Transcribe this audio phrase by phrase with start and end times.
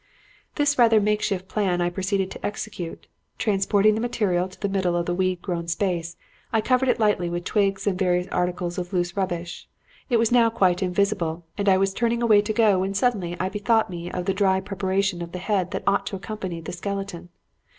[0.55, 3.05] "This rather makeshift plan I proceeded to execute.
[3.37, 6.17] Transporting the material to the middle of the weed grown space,
[6.51, 9.69] I covered it lightly with twigs and various articles of loose rubbish.
[10.09, 13.49] It was now quite invisible, and I was turning away to go when suddenly I
[13.49, 17.29] bethought me of the dry preparation of the head that ought to accompany the skeleton.